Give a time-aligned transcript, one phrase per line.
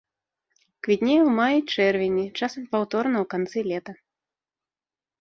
[0.87, 3.93] Квітнее ў маі-чэрвені, часам паўторна ў канцы лета.